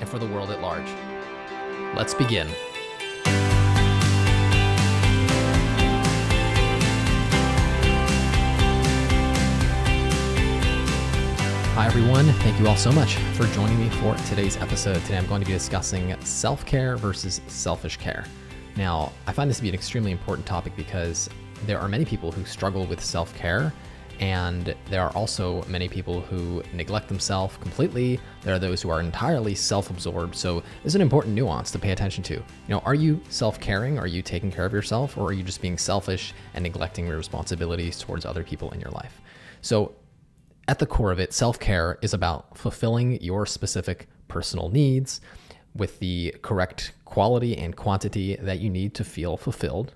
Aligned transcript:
and 0.00 0.08
for 0.08 0.18
the 0.18 0.26
world 0.26 0.50
at 0.50 0.60
large. 0.60 0.88
Let's 1.96 2.14
begin. 2.14 2.48
Hi, 11.74 11.86
everyone. 11.86 12.26
Thank 12.26 12.60
you 12.60 12.68
all 12.68 12.76
so 12.76 12.92
much 12.92 13.16
for 13.34 13.46
joining 13.48 13.80
me 13.80 13.88
for 13.90 14.14
today's 14.28 14.56
episode. 14.58 15.00
Today, 15.02 15.18
I'm 15.18 15.26
going 15.26 15.40
to 15.40 15.46
be 15.46 15.52
discussing 15.52 16.14
self 16.22 16.64
care 16.64 16.96
versus 16.96 17.40
selfish 17.48 17.96
care. 17.96 18.24
Now, 18.76 19.12
I 19.26 19.32
find 19.32 19.50
this 19.50 19.56
to 19.56 19.62
be 19.62 19.70
an 19.70 19.74
extremely 19.74 20.12
important 20.12 20.46
topic 20.46 20.74
because 20.76 21.28
there 21.66 21.80
are 21.80 21.88
many 21.88 22.04
people 22.04 22.30
who 22.30 22.44
struggle 22.44 22.86
with 22.86 23.02
self 23.02 23.34
care 23.36 23.72
and 24.20 24.74
there 24.90 25.02
are 25.02 25.10
also 25.10 25.62
many 25.64 25.88
people 25.88 26.20
who 26.20 26.62
neglect 26.72 27.08
themselves 27.08 27.56
completely. 27.58 28.20
There 28.42 28.54
are 28.54 28.58
those 28.58 28.82
who 28.82 28.90
are 28.90 29.00
entirely 29.00 29.54
self 29.54 29.90
absorbed. 29.90 30.36
So, 30.36 30.60
this 30.82 30.92
is 30.92 30.94
an 30.94 31.00
important 31.00 31.34
nuance 31.34 31.70
to 31.72 31.78
pay 31.78 31.90
attention 31.90 32.22
to. 32.24 32.34
You 32.34 32.42
know, 32.68 32.78
are 32.80 32.94
you 32.94 33.20
self 33.28 33.60
caring? 33.60 33.98
Are 33.98 34.06
you 34.06 34.22
taking 34.22 34.50
care 34.50 34.64
of 34.64 34.72
yourself? 34.72 35.16
Or 35.18 35.26
are 35.26 35.32
you 35.32 35.42
just 35.42 35.60
being 35.60 35.78
selfish 35.78 36.32
and 36.54 36.62
neglecting 36.62 37.06
your 37.06 37.16
responsibilities 37.16 37.98
towards 37.98 38.24
other 38.24 38.44
people 38.44 38.70
in 38.70 38.80
your 38.80 38.90
life? 38.90 39.20
So, 39.62 39.94
at 40.68 40.78
the 40.78 40.86
core 40.86 41.12
of 41.12 41.18
it, 41.18 41.32
self 41.32 41.58
care 41.58 41.98
is 42.02 42.14
about 42.14 42.56
fulfilling 42.56 43.20
your 43.20 43.46
specific 43.46 44.08
personal 44.28 44.68
needs 44.68 45.20
with 45.74 45.98
the 45.98 46.34
correct 46.42 46.92
quality 47.04 47.56
and 47.56 47.76
quantity 47.76 48.36
that 48.36 48.60
you 48.60 48.70
need 48.70 48.94
to 48.94 49.04
feel 49.04 49.36
fulfilled. 49.36 49.92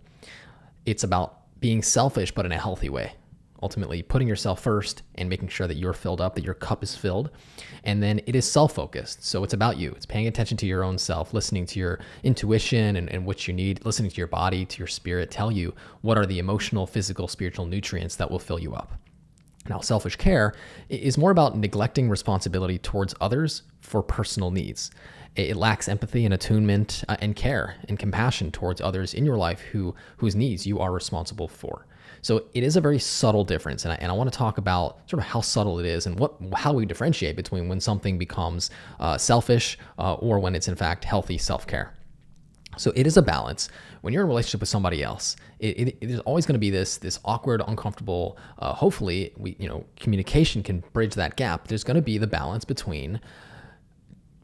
It's 0.87 1.05
about 1.05 1.61
being 1.61 1.83
selfish, 1.83 2.33
but 2.33 2.47
in 2.47 2.53
a 2.53 2.59
healthy 2.59 2.89
way 2.89 3.13
ultimately 3.63 4.03
putting 4.03 4.29
yourself 4.29 4.61
first 4.61 5.03
and 5.17 5.29
making 5.29 5.49
sure 5.49 5.67
that 5.67 5.77
you're 5.77 5.93
filled 5.93 6.21
up, 6.21 6.35
that 6.35 6.45
your 6.45 6.55
cup 6.55 6.83
is 6.83 6.97
filled. 6.97 7.31
And 7.85 8.03
then 8.03 8.21
it 8.27 8.35
is 8.35 8.51
self 8.51 8.75
focused. 8.75 9.25
So 9.25 9.45
it's 9.45 9.55
about 9.55 9.79
you. 9.79 9.93
It's 9.93 10.07
paying 10.07 10.27
attention 10.27 10.57
to 10.59 10.67
your 10.67 10.85
own 10.85 10.99
self, 10.99 11.35
listening 11.35 11.67
to 11.67 11.79
your 11.79 12.01
intuition 12.23 12.97
and, 12.97 13.11
and 13.11 13.27
what 13.27 13.49
you 13.49 13.55
need, 13.55 13.85
listening 13.85 14.11
to 14.11 14.17
your 14.17 14.27
body, 14.27 14.65
to 14.65 14.79
your 14.79 14.87
spirit, 14.87 15.31
tell 15.31 15.51
you 15.51 15.75
what 16.03 16.19
are 16.19 16.27
the 16.27 16.39
emotional, 16.39 16.87
physical, 16.87 17.29
spiritual 17.29 17.67
nutrients 17.67 18.17
that 18.17 18.31
will 18.31 18.39
fill 18.39 18.59
you 18.59 18.75
up. 18.75 18.93
Now, 19.69 19.81
selfish 19.81 20.17
care 20.17 20.55
is 20.89 21.19
more 21.19 21.31
about 21.31 21.57
neglecting 21.57 22.09
responsibility 22.09 22.79
towards 22.79 23.15
others 23.21 23.63
for 23.81 24.03
personal 24.03 24.51
needs. 24.51 24.91
It 25.37 25.57
lacks 25.57 25.89
empathy 25.89 26.25
and 26.25 26.35
attunement 26.35 27.05
uh, 27.09 27.17
and 27.21 27.37
care 27.37 27.77
and 27.89 27.99
compassion 27.99 28.51
towards 28.51 28.81
others 28.81 29.15
in 29.15 29.25
your 29.25 29.37
life 29.37 29.61
who 29.61 29.95
whose 30.17 30.35
needs 30.35 30.67
you 30.67 30.81
are 30.81 30.91
responsible 30.91 31.49
for. 31.49 31.87
So 32.23 32.45
it 32.55 32.65
is 32.65 32.77
a 32.77 32.81
very 32.81 32.99
subtle 32.99 33.45
difference, 33.45 33.85
and 33.85 33.93
I, 33.93 33.97
and 33.97 34.11
I 34.11 34.15
want 34.15 34.33
to 34.33 34.37
talk 34.37 34.59
about 34.59 34.99
sort 35.09 35.23
of 35.23 35.29
how 35.29 35.41
subtle 35.41 35.79
it 35.79 35.87
is 35.87 36.07
and 36.07 36.19
what 36.19 36.35
how 36.55 36.73
we 36.73 36.87
differentiate 36.87 37.37
between 37.37 37.69
when 37.69 37.81
something 37.81 38.19
becomes 38.19 38.71
uh, 39.01 39.19
selfish 39.19 39.79
uh, 39.99 40.15
or 40.15 40.39
when 40.39 40.55
it's 40.55 40.69
in 40.69 40.77
fact 40.77 41.05
healthy 41.05 41.39
self 41.39 41.67
care. 41.67 41.95
So 42.77 42.93
it 42.95 43.07
is 43.07 43.17
a 43.17 43.23
balance. 43.23 43.69
When 44.03 44.13
you're 44.13 44.23
in 44.23 44.27
a 44.27 44.29
relationship 44.29 44.61
with 44.61 44.69
somebody 44.69 45.03
else, 45.03 45.37
it, 45.59 45.79
it, 45.79 45.97
is 46.01 46.21
always 46.21 46.47
going 46.47 46.55
to 46.55 46.61
be 46.61 46.71
this 46.71 46.99
this 46.99 47.19
awkward, 47.25 47.63
uncomfortable. 47.67 48.39
Uh, 48.59 48.73
hopefully, 48.73 49.33
we 49.37 49.57
you 49.59 49.69
know 49.69 49.85
communication 49.97 50.63
can 50.63 50.85
bridge 50.93 51.15
that 51.15 51.37
gap. 51.37 51.69
There's 51.69 51.85
going 51.85 51.97
to 51.97 52.03
be 52.03 52.19
the 52.19 52.27
balance 52.27 52.65
between 52.65 53.21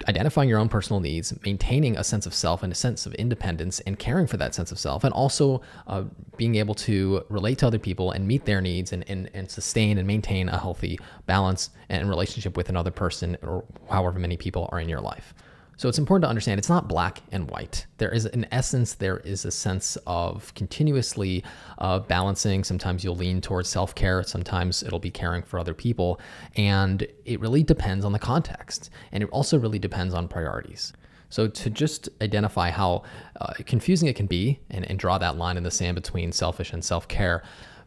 identifying 0.08 0.48
your 0.48 0.58
own 0.58 0.68
personal 0.68 1.00
needs, 1.00 1.32
maintaining 1.44 1.96
a 1.96 2.04
sense 2.04 2.26
of 2.26 2.34
self 2.34 2.62
and 2.62 2.72
a 2.72 2.74
sense 2.74 3.06
of 3.06 3.14
independence, 3.14 3.80
and 3.80 3.98
caring 3.98 4.26
for 4.26 4.36
that 4.36 4.54
sense 4.54 4.72
of 4.72 4.78
self, 4.78 5.04
and 5.04 5.12
also 5.12 5.62
uh, 5.86 6.04
being 6.36 6.56
able 6.56 6.74
to 6.74 7.24
relate 7.28 7.58
to 7.58 7.66
other 7.66 7.78
people 7.78 8.10
and 8.10 8.26
meet 8.26 8.44
their 8.44 8.60
needs 8.60 8.92
and, 8.92 9.08
and, 9.08 9.30
and 9.34 9.50
sustain 9.50 9.98
and 9.98 10.06
maintain 10.06 10.48
a 10.48 10.58
healthy 10.58 10.98
balance 11.26 11.70
and 11.88 12.08
relationship 12.08 12.56
with 12.56 12.68
another 12.68 12.90
person 12.90 13.36
or 13.42 13.64
however 13.90 14.18
many 14.18 14.36
people 14.36 14.68
are 14.72 14.80
in 14.80 14.88
your 14.88 15.00
life. 15.00 15.34
So 15.76 15.88
it's 15.88 15.98
important 15.98 16.24
to 16.24 16.28
understand 16.28 16.58
it's 16.58 16.68
not 16.68 16.88
black 16.88 17.22
and 17.32 17.50
white. 17.50 17.86
There 17.98 18.10
is, 18.10 18.26
in 18.26 18.46
essence, 18.52 18.94
there 18.94 19.18
is 19.18 19.44
a 19.44 19.50
sense 19.50 19.96
of 20.06 20.54
continuously 20.54 21.44
uh, 21.78 22.00
balancing. 22.00 22.64
Sometimes 22.64 23.02
you'll 23.02 23.16
lean 23.16 23.40
towards 23.40 23.68
self 23.68 23.94
care, 23.94 24.22
sometimes 24.22 24.82
it'll 24.82 24.98
be 24.98 25.10
caring 25.10 25.42
for 25.42 25.58
other 25.58 25.74
people. 25.74 26.20
And 26.56 27.06
it 27.24 27.40
really 27.40 27.62
depends 27.62 28.04
on 28.04 28.12
the 28.12 28.18
context. 28.18 28.90
And 29.12 29.22
it 29.22 29.28
also 29.30 29.58
really 29.58 29.78
depends 29.78 30.14
on 30.14 30.28
priorities. 30.28 30.92
So, 31.30 31.48
to 31.48 31.70
just 31.70 32.08
identify 32.22 32.70
how 32.70 33.02
uh, 33.40 33.54
confusing 33.66 34.08
it 34.08 34.14
can 34.14 34.26
be 34.26 34.60
and, 34.70 34.84
and 34.84 34.98
draw 34.98 35.18
that 35.18 35.36
line 35.36 35.56
in 35.56 35.64
the 35.64 35.70
sand 35.70 35.96
between 35.96 36.30
selfish 36.30 36.72
and 36.72 36.84
self 36.84 37.08
care, 37.08 37.42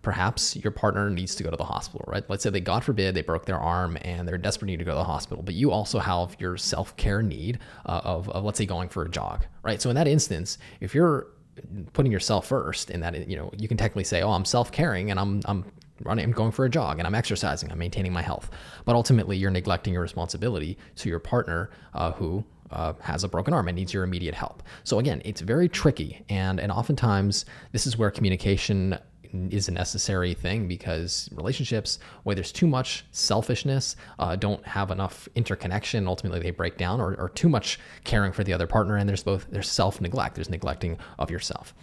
perhaps 0.08 0.56
your 0.56 0.72
partner 0.72 1.10
needs 1.10 1.36
to 1.36 1.44
go 1.44 1.52
to 1.52 1.58
the 1.58 1.66
hospital, 1.66 2.06
right? 2.08 2.24
Let's 2.30 2.42
say 2.42 2.50
they, 2.50 2.62
God 2.62 2.82
forbid, 2.82 3.14
they 3.14 3.22
broke 3.22 3.46
their 3.46 3.60
arm 3.60 3.98
and 4.04 4.26
they're 4.26 4.38
desperate 4.38 4.68
need 4.68 4.80
to 4.80 4.86
go 4.86 4.92
to 4.92 4.98
the 5.00 5.04
hospital, 5.04 5.44
but 5.44 5.54
you 5.54 5.70
also 5.70 6.00
have 6.00 6.34
your 6.40 6.56
self 6.56 6.96
care 6.96 7.22
need 7.22 7.60
uh, 7.86 8.00
of, 8.06 8.30
of, 8.30 8.46
let's 8.46 8.58
say, 8.58 8.66
going 8.66 8.88
for 8.88 9.04
a 9.04 9.10
jog, 9.10 9.46
right? 9.64 9.82
So 9.82 9.90
in 9.90 9.98
that 9.98 10.08
instance, 10.08 10.60
if 10.80 10.96
you're 10.96 11.28
putting 11.92 12.10
yourself 12.10 12.48
first, 12.48 12.90
in 12.90 13.02
that 13.02 13.28
you 13.28 13.36
know 13.36 13.52
you 13.58 13.68
can 13.68 13.76
technically 13.76 14.06
say, 14.06 14.22
oh, 14.22 14.32
I'm 14.32 14.46
self 14.46 14.72
caring 14.72 15.12
and 15.12 15.20
I'm 15.20 15.42
I'm 15.44 15.66
running, 16.04 16.24
I'm 16.24 16.32
going 16.32 16.54
for 16.54 16.64
a 16.64 16.70
jog 16.70 17.00
and 17.00 17.06
I'm 17.06 17.16
exercising, 17.16 17.70
I'm 17.70 17.78
maintaining 17.78 18.14
my 18.14 18.22
health, 18.22 18.50
but 18.86 18.96
ultimately 18.96 19.36
you're 19.36 19.52
neglecting 19.52 19.92
your 19.92 20.04
responsibility 20.04 20.78
to 20.96 21.10
your 21.10 21.20
partner 21.20 21.70
uh, 21.94 22.14
who 22.14 22.46
uh, 22.72 22.94
has 23.02 23.24
a 23.24 23.28
broken 23.28 23.54
arm 23.54 23.68
and 23.68 23.76
needs 23.76 23.94
your 23.94 24.04
immediate 24.04 24.36
help. 24.36 24.64
So 24.84 25.00
again, 25.00 25.22
it's 25.26 25.42
very 25.42 25.70
tricky, 25.70 26.24
and 26.30 26.60
and 26.60 26.72
oftentimes 26.72 27.46
this 27.72 27.88
is 27.88 27.98
where 27.98 28.12
communication 28.12 28.98
is 29.52 29.68
a 29.68 29.72
necessary 29.72 30.34
thing 30.34 30.68
because 30.68 31.30
relationships 31.34 32.00
where 32.24 32.36
there's 32.36 32.52
too 32.52 32.68
much 32.68 33.06
selfishness 33.12 33.96
uh, 34.20 34.36
don't 34.36 34.66
have 34.66 34.92
enough 34.92 35.28
interconnection 35.36 36.08
ultimately 36.08 36.40
they 36.40 36.52
break 36.52 36.78
down 36.78 37.00
or, 37.00 37.16
or 37.16 37.30
too 37.30 37.50
much 37.50 37.80
caring 38.04 38.32
for 38.32 38.44
the 38.44 38.54
other 38.54 38.68
partner 38.68 38.98
and 38.98 39.08
there's 39.08 39.24
both 39.24 39.48
there's 39.52 39.70
self-neglect 39.70 40.36
there's 40.36 40.50
neglecting 40.50 40.98
of 41.20 41.32
yourself. 41.32 41.74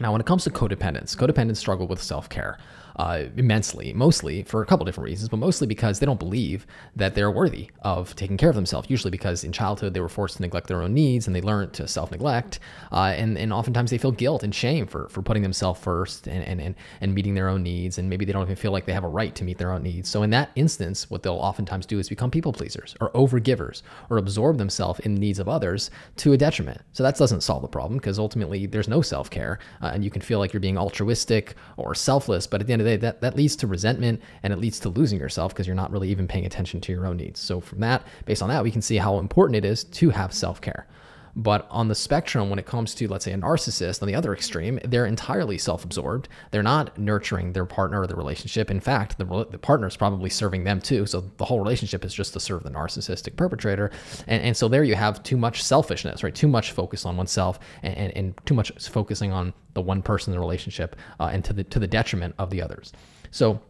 Now 0.00 0.12
when 0.12 0.20
it 0.20 0.26
comes 0.26 0.44
to 0.44 0.50
codependence, 0.50 1.16
codependents 1.16 1.58
struggle 1.58 1.86
with 1.86 2.02
self-care 2.02 2.58
uh, 2.96 3.24
immensely, 3.36 3.92
mostly 3.92 4.42
for 4.44 4.62
a 4.62 4.66
couple 4.66 4.84
different 4.84 5.06
reasons, 5.06 5.28
but 5.28 5.38
mostly 5.38 5.66
because 5.66 6.00
they 6.00 6.06
don't 6.06 6.18
believe 6.18 6.66
that 6.96 7.14
they're 7.14 7.30
worthy 7.30 7.70
of 7.82 8.14
taking 8.16 8.36
care 8.36 8.50
of 8.50 8.54
themselves. 8.54 8.90
Usually 8.90 9.10
because 9.10 9.44
in 9.44 9.52
childhood 9.52 9.94
they 9.94 10.00
were 10.00 10.08
forced 10.08 10.36
to 10.36 10.42
neglect 10.42 10.66
their 10.66 10.82
own 10.82 10.94
needs 10.94 11.26
and 11.26 11.34
they 11.34 11.40
learned 11.40 11.72
to 11.74 11.88
self 11.88 12.10
neglect. 12.10 12.58
Uh, 12.90 13.14
and, 13.16 13.38
and 13.38 13.52
oftentimes 13.52 13.90
they 13.90 13.98
feel 13.98 14.12
guilt 14.12 14.42
and 14.42 14.54
shame 14.54 14.86
for, 14.86 15.08
for 15.08 15.22
putting 15.22 15.42
themselves 15.42 15.80
first 15.80 16.26
and, 16.26 16.44
and, 16.44 16.60
and, 16.60 16.74
and 17.00 17.14
meeting 17.14 17.34
their 17.34 17.48
own 17.48 17.62
needs. 17.62 17.98
And 17.98 18.08
maybe 18.08 18.24
they 18.24 18.32
don't 18.32 18.42
even 18.42 18.56
feel 18.56 18.72
like 18.72 18.86
they 18.86 18.92
have 18.92 19.04
a 19.04 19.08
right 19.08 19.34
to 19.34 19.44
meet 19.44 19.58
their 19.58 19.72
own 19.72 19.82
needs. 19.82 20.08
So 20.08 20.22
in 20.22 20.30
that 20.30 20.50
instance, 20.56 21.10
what 21.10 21.22
they'll 21.22 21.34
oftentimes 21.34 21.86
do 21.86 21.98
is 21.98 22.08
become 22.08 22.30
people 22.30 22.52
pleasers 22.52 22.94
or 23.00 23.10
overgivers 23.12 23.82
or 24.10 24.18
absorb 24.18 24.58
themselves 24.58 25.00
in 25.00 25.14
the 25.14 25.20
needs 25.20 25.38
of 25.38 25.48
others 25.48 25.90
to 26.16 26.32
a 26.32 26.36
detriment. 26.36 26.80
So 26.92 27.02
that 27.02 27.16
doesn't 27.16 27.42
solve 27.42 27.62
the 27.62 27.68
problem 27.68 27.98
because 27.98 28.18
ultimately 28.18 28.66
there's 28.66 28.88
no 28.88 29.02
self 29.02 29.30
care 29.30 29.58
uh, 29.80 29.90
and 29.94 30.04
you 30.04 30.10
can 30.10 30.22
feel 30.22 30.38
like 30.38 30.52
you're 30.52 30.60
being 30.60 30.78
altruistic 30.78 31.54
or 31.76 31.94
selfless, 31.94 32.46
but 32.46 32.60
at 32.60 32.66
the 32.66 32.72
end 32.72 32.81
of 32.82 32.86
the 32.86 32.90
day, 32.92 32.96
that, 32.98 33.20
that 33.20 33.36
leads 33.36 33.56
to 33.56 33.66
resentment 33.66 34.20
and 34.42 34.52
it 34.52 34.58
leads 34.58 34.78
to 34.80 34.88
losing 34.88 35.18
yourself 35.18 35.52
because 35.52 35.66
you're 35.66 35.76
not 35.76 35.90
really 35.90 36.10
even 36.10 36.28
paying 36.28 36.46
attention 36.46 36.80
to 36.82 36.92
your 36.92 37.06
own 37.06 37.16
needs. 37.16 37.40
So, 37.40 37.60
from 37.60 37.80
that, 37.80 38.06
based 38.26 38.42
on 38.42 38.48
that, 38.50 38.62
we 38.62 38.70
can 38.70 38.82
see 38.82 38.96
how 38.96 39.18
important 39.18 39.56
it 39.56 39.64
is 39.64 39.84
to 39.84 40.10
have 40.10 40.32
self 40.32 40.60
care. 40.60 40.86
But 41.34 41.66
on 41.70 41.88
the 41.88 41.94
spectrum, 41.94 42.50
when 42.50 42.58
it 42.58 42.66
comes 42.66 42.94
to, 42.96 43.08
let's 43.08 43.24
say, 43.24 43.32
a 43.32 43.38
narcissist 43.38 44.02
on 44.02 44.08
the 44.08 44.14
other 44.14 44.34
extreme, 44.34 44.78
they're 44.84 45.06
entirely 45.06 45.56
self 45.56 45.84
absorbed. 45.84 46.28
They're 46.50 46.62
not 46.62 46.98
nurturing 46.98 47.52
their 47.52 47.64
partner 47.64 48.02
or 48.02 48.06
the 48.06 48.16
relationship. 48.16 48.70
In 48.70 48.80
fact, 48.80 49.18
the, 49.18 49.24
the 49.50 49.58
partner 49.58 49.86
is 49.86 49.96
probably 49.96 50.28
serving 50.28 50.64
them 50.64 50.80
too. 50.80 51.06
So 51.06 51.30
the 51.38 51.44
whole 51.44 51.58
relationship 51.58 52.04
is 52.04 52.12
just 52.12 52.34
to 52.34 52.40
serve 52.40 52.64
the 52.64 52.70
narcissistic 52.70 53.36
perpetrator. 53.36 53.90
And, 54.26 54.42
and 54.42 54.56
so 54.56 54.68
there 54.68 54.84
you 54.84 54.94
have 54.94 55.22
too 55.22 55.36
much 55.36 55.62
selfishness, 55.62 56.22
right? 56.22 56.34
Too 56.34 56.48
much 56.48 56.72
focus 56.72 57.06
on 57.06 57.16
oneself 57.16 57.58
and, 57.82 57.96
and, 57.96 58.16
and 58.16 58.46
too 58.46 58.54
much 58.54 58.70
focusing 58.88 59.32
on 59.32 59.54
the 59.74 59.80
one 59.80 60.02
person 60.02 60.32
in 60.32 60.36
the 60.36 60.40
relationship 60.40 60.96
uh, 61.18 61.30
and 61.32 61.44
to 61.44 61.52
the, 61.54 61.64
to 61.64 61.78
the 61.78 61.86
detriment 61.86 62.34
of 62.38 62.50
the 62.50 62.60
others. 62.60 62.92
So 63.30 63.62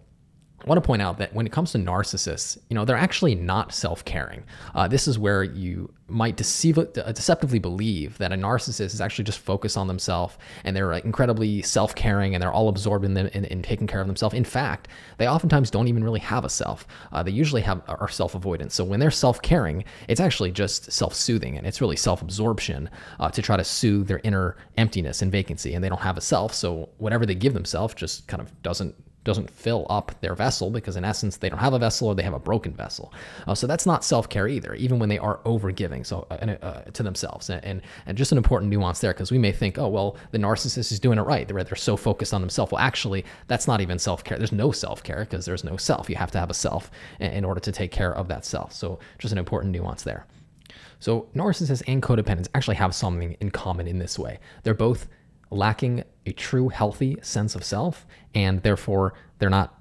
I 0.63 0.69
want 0.69 0.81
to 0.81 0.87
point 0.87 1.03
out 1.03 1.19
that 1.19 1.35
when 1.35 1.45
it 1.45 1.51
comes 1.51 1.73
to 1.73 1.79
narcissists, 1.79 2.57
you 2.69 2.75
know, 2.75 2.85
they're 2.85 2.97
actually 2.97 3.35
not 3.35 3.75
self-caring. 3.75 4.45
Uh, 4.75 4.87
this 4.87 5.09
is 5.09 5.19
where 5.19 5.43
you 5.43 5.93
might 6.07 6.37
deceive, 6.37 6.79
uh, 6.79 6.85
deceptively 6.85 7.59
believe 7.59 8.17
that 8.19 8.33
a 8.33 8.37
narcissist 8.37 8.95
is 8.95 9.01
actually 9.01 9.25
just 9.25 9.41
focused 9.41 9.77
on 9.77 9.89
themselves 9.89 10.37
and 10.63 10.77
they're 10.77 10.93
incredibly 10.93 11.63
self-caring 11.63 12.35
and 12.35 12.43
they're 12.43 12.53
all 12.53 12.69
absorbed 12.69 13.05
in 13.05 13.15
them 13.15 13.27
in, 13.29 13.45
in 13.47 13.63
taking 13.63 13.89
care 13.89 14.01
of 14.01 14.07
themselves. 14.07 14.37
In 14.37 14.45
fact, 14.45 14.89
they 15.19 15.27
oftentimes 15.27 15.71
don't 15.71 15.89
even 15.89 16.05
really 16.05 16.21
have 16.21 16.45
a 16.45 16.49
self. 16.49 16.87
Uh, 17.13 17.25
they 17.25 17.33
usually 17.33 17.63
have 17.63 17.83
are 17.89 18.09
self-avoidant. 18.09 18.71
So 18.71 18.85
when 18.85 19.01
they're 19.01 19.11
self-caring, 19.11 19.85
it's 20.07 20.21
actually 20.21 20.53
just 20.53 20.93
self-soothing 20.93 21.59
and 21.59 21.67
it's 21.67 21.81
really 21.81 21.97
self-absorption 21.97 22.89
uh, 23.19 23.31
to 23.31 23.43
try 23.43 23.57
to 23.57 23.65
soothe 23.65 24.07
their 24.07 24.21
inner 24.23 24.57
emptiness 24.77 25.23
and 25.23 25.33
vacancy. 25.33 25.75
And 25.75 25.83
they 25.83 25.89
don't 25.89 26.01
have 26.03 26.19
a 26.19 26.21
self, 26.21 26.55
so 26.55 26.91
whatever 26.99 27.27
they 27.27 27.35
give 27.35 27.55
themselves 27.55 27.95
just 27.95 28.29
kind 28.29 28.41
of 28.41 28.63
doesn't 28.63 28.95
doesn't 29.25 29.49
fill 29.51 29.87
up 29.89 30.13
their 30.21 30.35
vessel 30.35 30.71
because 30.71 30.97
in 30.97 31.05
essence 31.05 31.37
they 31.37 31.49
don't 31.49 31.59
have 31.59 31.73
a 31.73 31.79
vessel 31.79 32.09
or 32.09 32.15
they 32.15 32.23
have 32.23 32.35
a 32.35 32.39
broken 32.39 32.73
vessel. 32.73 33.13
Uh, 33.47 33.55
so 33.55 33.67
that's 33.67 33.87
not 33.87 34.05
self-care 34.05 34.49
either 34.49 34.75
even 34.75 34.99
when 34.99 35.09
they 35.09 35.19
are 35.19 35.39
overgiving 35.45 36.05
so 36.05 36.27
uh, 36.31 36.35
uh, 36.35 36.83
to 36.93 37.03
themselves. 37.03 37.51
And, 37.51 37.65
and, 37.65 37.83
and 38.07 38.19
just 38.19 38.33
an 38.33 38.39
important 38.39 38.71
nuance 38.71 39.01
there 39.01 39.13
because 39.13 39.31
we 39.31 39.39
may 39.39 39.53
think 39.53 39.79
oh 39.79 39.89
well 39.89 40.17
the 40.33 40.39
narcissist 40.39 40.91
is 40.93 41.01
doing 41.01 41.19
it 41.19 41.23
right. 41.23 41.47
They're, 41.47 41.63
they're 41.65 41.77
so 41.77 41.97
focused 41.97 42.35
on 42.35 42.41
themselves. 42.41 42.73
Well 42.73 42.81
actually 42.81 43.25
that's 43.47 43.69
not 43.69 43.81
even 43.81 43.99
self-care. 43.99 44.39
There's 44.39 44.53
no 44.53 44.73
self-care 44.73 45.21
because 45.21 45.45
there's 45.45 45.65
no 45.65 45.77
self. 45.77 46.11
You 46.11 46.17
have 46.17 46.31
to 46.33 46.39
have 46.39 46.51
a 46.51 46.55
self 46.55 46.91
in, 47.21 47.33
in 47.33 47.45
order 47.45 47.61
to 47.61 47.73
take 47.73 47.93
care 47.93 48.15
of 48.15 48.29
that 48.29 48.45
self. 48.45 48.73
So 48.73 48.99
just 49.19 49.33
an 49.33 49.39
important 49.39 49.73
nuance 49.73 50.03
there. 50.03 50.27
So 50.99 51.29
narcissists 51.35 51.83
and 51.89 52.01
codependents 52.01 52.49
actually 52.55 52.77
have 52.77 52.95
something 52.95 53.37
in 53.41 53.51
common 53.51 53.89
in 53.89 53.99
this 53.99 54.19
way. 54.19 54.39
They're 54.63 54.75
both 54.75 55.09
lacking 55.53 56.05
a 56.27 56.33
true 56.33 56.69
healthy 56.69 57.19
sense 57.23 57.55
of 57.55 57.65
self, 57.65 58.07
and 58.35 58.63
therefore 58.63 59.15
they're 59.39 59.51
not 59.51 59.79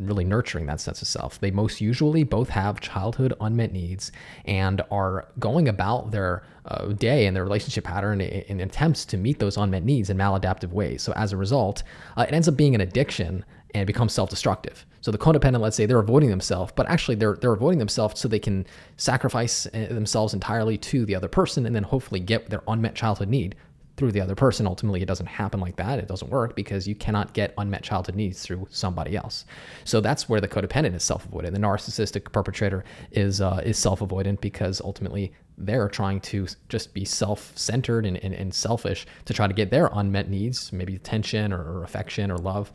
really 0.00 0.24
nurturing 0.24 0.66
that 0.66 0.80
sense 0.80 1.02
of 1.02 1.08
self. 1.08 1.40
They 1.40 1.50
most 1.50 1.80
usually 1.80 2.22
both 2.22 2.48
have 2.50 2.80
childhood 2.80 3.34
unmet 3.40 3.72
needs 3.72 4.12
and 4.44 4.80
are 4.90 5.28
going 5.38 5.68
about 5.68 6.10
their 6.10 6.44
uh, 6.66 6.86
day 6.88 7.26
and 7.26 7.34
their 7.34 7.42
relationship 7.42 7.84
pattern 7.84 8.20
in, 8.20 8.42
in, 8.42 8.60
attempts 8.60 9.04
to 9.06 9.16
meet 9.16 9.38
those 9.38 9.56
unmet 9.56 9.84
needs 9.84 10.10
in 10.10 10.16
maladaptive 10.16 10.70
ways. 10.70 11.02
So 11.02 11.12
as 11.12 11.32
a 11.32 11.36
result, 11.36 11.82
uh, 12.16 12.26
it 12.28 12.34
ends 12.34 12.48
up 12.48 12.56
being 12.56 12.74
an 12.74 12.80
addiction 12.80 13.44
and 13.74 13.86
becomes 13.86 14.12
self-destructive. 14.12 14.86
So 15.00 15.10
the 15.10 15.18
codependent, 15.18 15.60
let's 15.60 15.76
say 15.76 15.86
they're 15.86 15.98
avoiding 15.98 16.30
themselves, 16.30 16.72
but 16.74 16.88
actually 16.88 17.14
they're 17.16 17.36
they're 17.36 17.52
avoiding 17.52 17.78
themselves 17.78 18.20
so 18.20 18.28
they 18.28 18.38
can 18.38 18.66
sacrifice 18.96 19.66
uh, 19.66 19.86
themselves 19.90 20.34
entirely 20.34 20.78
to 20.78 21.04
the 21.04 21.14
other 21.14 21.28
person 21.28 21.66
and 21.66 21.74
then 21.74 21.82
hopefully 21.82 22.20
get 22.20 22.50
their 22.50 22.62
unmet 22.66 22.94
childhood 22.94 23.28
need 23.28 23.54
through 23.98 24.12
the 24.12 24.20
other 24.20 24.34
person. 24.34 24.66
Ultimately, 24.66 25.02
it 25.02 25.06
doesn't 25.06 25.26
happen 25.26 25.60
like 25.60 25.76
that. 25.76 25.98
It 25.98 26.08
doesn't 26.08 26.30
work 26.30 26.56
because 26.56 26.88
you 26.88 26.94
cannot 26.94 27.34
get 27.34 27.52
unmet 27.58 27.82
childhood 27.82 28.14
needs 28.14 28.42
through 28.42 28.66
somebody 28.70 29.16
else. 29.16 29.44
So 29.84 30.00
that's 30.00 30.28
where 30.28 30.40
the 30.40 30.48
codependent 30.48 30.94
is 30.94 31.02
self-avoidant. 31.02 31.52
The 31.52 31.58
narcissistic 31.58 32.32
perpetrator 32.32 32.84
is 33.10 33.40
uh, 33.40 33.60
is 33.64 33.76
self-avoidant 33.76 34.40
because 34.40 34.80
ultimately 34.80 35.32
they're 35.58 35.88
trying 35.88 36.20
to 36.20 36.46
just 36.68 36.94
be 36.94 37.04
self-centered 37.04 38.06
and, 38.06 38.16
and, 38.18 38.32
and 38.32 38.54
selfish 38.54 39.06
to 39.24 39.34
try 39.34 39.48
to 39.48 39.52
get 39.52 39.70
their 39.70 39.90
unmet 39.92 40.30
needs, 40.30 40.72
maybe 40.72 40.94
attention 40.94 41.52
or, 41.52 41.82
affection 41.82 42.30
or 42.30 42.38
love. 42.38 42.72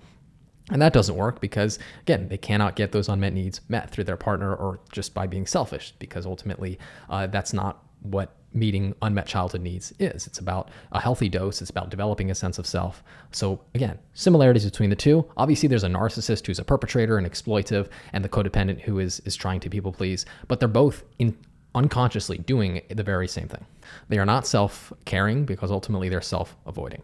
And 0.70 0.82
that 0.82 0.94
doesn't 0.94 1.16
work 1.16 1.40
because, 1.40 1.80
again, 2.02 2.28
they 2.28 2.38
cannot 2.38 2.76
get 2.76 2.92
those 2.92 3.08
unmet 3.08 3.34
needs 3.34 3.62
met 3.70 3.90
through 3.90 4.04
their 4.04 4.18
partner 4.18 4.54
or 4.54 4.82
just 4.92 5.14
by 5.14 5.28
being 5.28 5.46
selfish, 5.46 5.94
because 6.00 6.26
ultimately 6.26 6.78
uh, 7.10 7.28
that's 7.28 7.54
not 7.54 7.84
what 8.02 8.36
meeting 8.54 8.96
unmet 9.02 9.26
childhood 9.26 9.62
needs 9.62 9.94
is. 10.00 10.28
It's 10.28 10.40
about 10.40 10.70
a 10.92 11.00
healthy 11.00 11.30
dose, 11.30 11.62
it's 11.62 11.70
about 11.70 11.90
developing 11.90 12.32
a 12.32 12.36
sense 12.36 12.60
of 12.60 12.68
self. 12.68 13.04
So, 13.32 13.62
again, 13.74 14.00
similarities 14.14 14.66
between 14.66 14.90
the 14.90 14.96
two. 14.96 15.26
Obviously, 15.38 15.68
there's 15.68 15.84
a 15.84 15.90
narcissist 15.90 16.46
who's 16.46 16.60
a 16.60 16.64
perpetrator 16.64 17.18
and 17.18 17.30
exploitive, 17.30 17.90
and 18.14 18.24
the 18.24 18.30
codependent 18.30 18.82
who 18.82 19.00
is, 19.00 19.20
is 19.22 19.36
trying 19.36 19.60
to 19.62 19.70
people 19.70 19.92
please, 19.92 20.26
but 20.48 20.60
they're 20.60 20.68
both 20.68 21.04
in, 21.20 21.36
unconsciously 21.76 22.38
doing 22.38 22.82
the 22.90 23.04
very 23.04 23.28
same 23.28 23.48
thing. 23.48 23.66
They 24.10 24.20
are 24.20 24.26
not 24.26 24.46
self 24.46 24.94
caring 25.06 25.46
because 25.46 25.72
ultimately 25.72 26.10
they're 26.10 26.22
self 26.22 26.56
avoiding. 26.66 27.02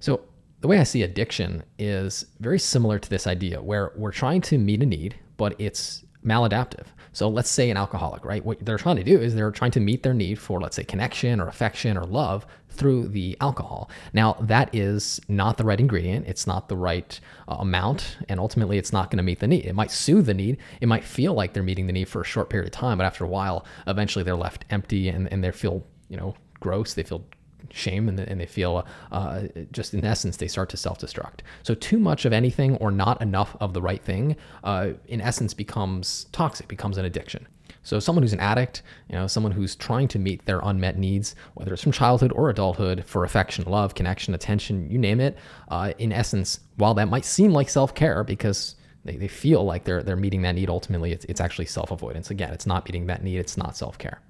So, 0.00 0.20
the 0.60 0.68
way 0.68 0.80
I 0.80 0.84
see 0.84 1.02
addiction 1.02 1.62
is 1.78 2.26
very 2.40 2.58
similar 2.58 2.98
to 2.98 3.08
this 3.08 3.28
idea 3.28 3.62
where 3.62 3.92
we're 3.94 4.10
trying 4.10 4.40
to 4.42 4.58
meet 4.58 4.82
a 4.82 4.86
need, 4.86 5.14
but 5.36 5.54
it's 5.60 6.04
maladaptive. 6.24 6.86
So 7.12 7.28
let's 7.28 7.50
say 7.50 7.70
an 7.70 7.76
alcoholic, 7.76 8.24
right? 8.24 8.44
What 8.44 8.64
they're 8.64 8.78
trying 8.78 8.96
to 8.96 9.04
do 9.04 9.18
is 9.18 9.34
they're 9.34 9.50
trying 9.50 9.70
to 9.72 9.80
meet 9.80 10.02
their 10.02 10.14
need 10.14 10.38
for, 10.38 10.60
let's 10.60 10.76
say, 10.76 10.84
connection 10.84 11.40
or 11.40 11.48
affection 11.48 11.96
or 11.96 12.04
love 12.04 12.46
through 12.68 13.08
the 13.08 13.36
alcohol. 13.40 13.90
Now, 14.12 14.36
that 14.40 14.72
is 14.72 15.20
not 15.26 15.56
the 15.56 15.64
right 15.64 15.80
ingredient. 15.80 16.26
It's 16.28 16.46
not 16.46 16.68
the 16.68 16.76
right 16.76 17.18
uh, 17.48 17.56
amount. 17.58 18.18
And 18.28 18.38
ultimately, 18.38 18.78
it's 18.78 18.92
not 18.92 19.10
going 19.10 19.16
to 19.16 19.24
meet 19.24 19.40
the 19.40 19.48
need. 19.48 19.66
It 19.66 19.74
might 19.74 19.90
soothe 19.90 20.26
the 20.26 20.34
need. 20.34 20.58
It 20.80 20.86
might 20.86 21.02
feel 21.02 21.34
like 21.34 21.54
they're 21.54 21.62
meeting 21.62 21.86
the 21.86 21.92
need 21.92 22.08
for 22.08 22.20
a 22.20 22.24
short 22.24 22.50
period 22.50 22.68
of 22.68 22.72
time. 22.72 22.98
But 22.98 23.04
after 23.04 23.24
a 23.24 23.28
while, 23.28 23.64
eventually 23.86 24.22
they're 24.22 24.36
left 24.36 24.64
empty 24.70 25.08
and, 25.08 25.32
and 25.32 25.42
they 25.42 25.50
feel, 25.50 25.84
you 26.08 26.16
know, 26.16 26.34
gross. 26.60 26.94
They 26.94 27.02
feel 27.02 27.24
shame 27.70 28.08
and, 28.08 28.18
and 28.20 28.40
they 28.40 28.46
feel 28.46 28.86
uh, 29.12 29.42
just 29.72 29.94
in 29.94 30.04
essence 30.04 30.36
they 30.36 30.48
start 30.48 30.68
to 30.70 30.76
self-destruct. 30.76 31.40
So 31.62 31.74
too 31.74 31.98
much 31.98 32.24
of 32.24 32.32
anything 32.32 32.76
or 32.76 32.90
not 32.90 33.20
enough 33.20 33.56
of 33.60 33.74
the 33.74 33.82
right 33.82 34.02
thing 34.02 34.36
uh, 34.64 34.90
in 35.06 35.20
essence 35.20 35.54
becomes 35.54 36.26
toxic 36.32 36.68
becomes 36.68 36.98
an 36.98 37.04
addiction. 37.04 37.46
So 37.82 38.00
someone 38.00 38.22
who's 38.22 38.32
an 38.32 38.40
addict 38.40 38.82
you 39.08 39.14
know 39.14 39.26
someone 39.26 39.52
who's 39.52 39.74
trying 39.74 40.08
to 40.08 40.18
meet 40.18 40.44
their 40.44 40.60
unmet 40.60 40.98
needs 40.98 41.34
whether 41.54 41.72
it's 41.72 41.82
from 41.82 41.92
childhood 41.92 42.32
or 42.32 42.50
adulthood 42.50 43.04
for 43.06 43.24
affection 43.24 43.64
love 43.66 43.94
connection 43.94 44.34
attention 44.34 44.90
you 44.90 44.98
name 44.98 45.20
it 45.20 45.38
uh, 45.68 45.92
in 45.98 46.12
essence 46.12 46.60
while 46.76 46.94
that 46.94 47.08
might 47.08 47.24
seem 47.24 47.52
like 47.52 47.68
self-care 47.68 48.24
because 48.24 48.76
they, 49.04 49.16
they 49.16 49.28
feel 49.28 49.64
like 49.64 49.84
they're 49.84 50.02
they're 50.02 50.16
meeting 50.16 50.42
that 50.42 50.54
need 50.54 50.68
ultimately 50.68 51.12
it's, 51.12 51.24
it's 51.26 51.40
actually 51.40 51.66
self-avoidance. 51.66 52.30
Again 52.30 52.52
it's 52.52 52.66
not 52.66 52.84
meeting 52.86 53.06
that 53.06 53.22
need 53.22 53.38
it's 53.38 53.56
not 53.56 53.76
self-care 53.76 54.20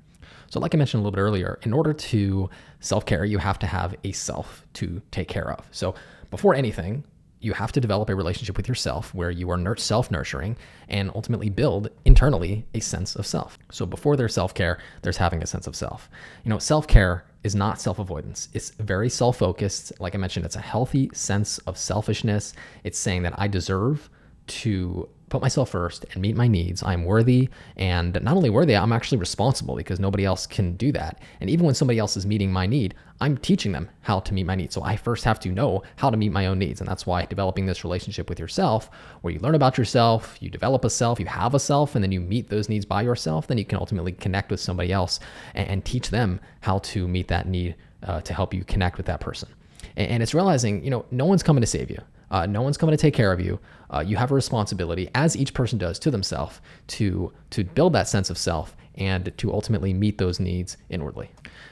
so, 0.50 0.60
like 0.60 0.74
I 0.74 0.78
mentioned 0.78 1.00
a 1.00 1.02
little 1.02 1.14
bit 1.14 1.20
earlier, 1.20 1.58
in 1.62 1.72
order 1.72 1.92
to 1.92 2.48
self 2.80 3.04
care, 3.04 3.24
you 3.24 3.38
have 3.38 3.58
to 3.60 3.66
have 3.66 3.94
a 4.04 4.12
self 4.12 4.64
to 4.74 5.02
take 5.10 5.28
care 5.28 5.50
of. 5.52 5.66
So, 5.70 5.94
before 6.30 6.54
anything, 6.54 7.04
you 7.40 7.52
have 7.52 7.70
to 7.72 7.80
develop 7.80 8.08
a 8.08 8.14
relationship 8.14 8.56
with 8.56 8.66
yourself 8.66 9.14
where 9.14 9.30
you 9.30 9.50
are 9.50 9.76
self 9.76 10.10
nurturing 10.10 10.56
and 10.88 11.10
ultimately 11.14 11.50
build 11.50 11.90
internally 12.04 12.66
a 12.74 12.80
sense 12.80 13.14
of 13.14 13.26
self. 13.26 13.58
So, 13.70 13.84
before 13.84 14.16
there's 14.16 14.32
self 14.32 14.54
care, 14.54 14.78
there's 15.02 15.18
having 15.18 15.42
a 15.42 15.46
sense 15.46 15.66
of 15.66 15.76
self. 15.76 16.08
You 16.44 16.50
know, 16.50 16.58
self 16.58 16.88
care 16.88 17.26
is 17.44 17.54
not 17.54 17.78
self 17.78 17.98
avoidance. 17.98 18.48
It's 18.54 18.70
very 18.70 19.10
self 19.10 19.36
focused. 19.36 19.92
Like 20.00 20.14
I 20.14 20.18
mentioned, 20.18 20.46
it's 20.46 20.56
a 20.56 20.60
healthy 20.60 21.10
sense 21.12 21.58
of 21.58 21.76
selfishness. 21.76 22.54
It's 22.84 22.98
saying 22.98 23.22
that 23.22 23.34
I 23.38 23.48
deserve 23.48 24.08
to 24.46 25.08
put 25.28 25.42
myself 25.42 25.70
first 25.70 26.06
and 26.12 26.22
meet 26.22 26.36
my 26.36 26.48
needs. 26.48 26.82
I'm 26.82 27.04
worthy, 27.04 27.48
and 27.76 28.18
not 28.22 28.36
only 28.36 28.50
worthy, 28.50 28.76
I'm 28.76 28.92
actually 28.92 29.18
responsible 29.18 29.76
because 29.76 30.00
nobody 30.00 30.24
else 30.24 30.46
can 30.46 30.76
do 30.76 30.92
that. 30.92 31.20
And 31.40 31.50
even 31.50 31.66
when 31.66 31.74
somebody 31.74 31.98
else 31.98 32.16
is 32.16 32.26
meeting 32.26 32.52
my 32.52 32.66
need, 32.66 32.94
I'm 33.20 33.36
teaching 33.36 33.72
them 33.72 33.90
how 34.02 34.20
to 34.20 34.34
meet 34.34 34.46
my 34.46 34.54
needs. 34.54 34.74
So 34.74 34.82
I 34.82 34.96
first 34.96 35.24
have 35.24 35.40
to 35.40 35.50
know 35.50 35.82
how 35.96 36.08
to 36.08 36.16
meet 36.16 36.30
my 36.30 36.46
own 36.46 36.58
needs. 36.58 36.80
And 36.80 36.88
that's 36.88 37.06
why 37.06 37.24
developing 37.24 37.66
this 37.66 37.82
relationship 37.84 38.28
with 38.28 38.38
yourself, 38.38 38.90
where 39.22 39.32
you 39.32 39.40
learn 39.40 39.56
about 39.56 39.76
yourself, 39.76 40.36
you 40.40 40.50
develop 40.50 40.84
a 40.84 40.90
self, 40.90 41.18
you 41.18 41.26
have 41.26 41.54
a 41.54 41.58
self, 41.58 41.94
and 41.94 42.02
then 42.02 42.12
you 42.12 42.20
meet 42.20 42.48
those 42.48 42.68
needs 42.68 42.84
by 42.84 43.02
yourself, 43.02 43.46
then 43.46 43.58
you 43.58 43.64
can 43.64 43.78
ultimately 43.78 44.12
connect 44.12 44.50
with 44.50 44.60
somebody 44.60 44.92
else 44.92 45.18
and, 45.54 45.68
and 45.68 45.84
teach 45.84 46.10
them 46.10 46.40
how 46.60 46.78
to 46.78 47.08
meet 47.08 47.28
that 47.28 47.48
need 47.48 47.74
uh, 48.04 48.20
to 48.20 48.32
help 48.32 48.54
you 48.54 48.64
connect 48.64 48.96
with 48.96 49.06
that 49.06 49.20
person. 49.20 49.48
And, 49.96 50.10
and 50.10 50.22
it's 50.22 50.34
realizing, 50.34 50.84
you 50.84 50.90
know, 50.90 51.04
no 51.10 51.24
one's 51.24 51.42
coming 51.42 51.60
to 51.60 51.66
save 51.66 51.90
you. 51.90 52.00
Uh, 52.30 52.46
no 52.46 52.62
one's 52.62 52.76
coming 52.76 52.96
to 52.96 53.00
take 53.00 53.14
care 53.14 53.32
of 53.32 53.40
you. 53.40 53.58
Uh, 53.90 54.00
you 54.00 54.16
have 54.16 54.30
a 54.30 54.34
responsibility, 54.34 55.08
as 55.14 55.36
each 55.36 55.54
person 55.54 55.78
does 55.78 55.98
to 55.98 56.10
themselves, 56.10 56.60
to 56.86 57.32
to 57.50 57.64
build 57.64 57.92
that 57.94 58.08
sense 58.08 58.30
of 58.30 58.38
self 58.38 58.76
and 58.98 59.32
to 59.38 59.52
ultimately 59.52 59.94
meet 59.94 60.18
those 60.18 60.40
needs 60.40 60.76
inwardly. 60.90 61.30